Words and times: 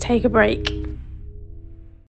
take 0.00 0.24
a 0.24 0.28
break. 0.28 0.79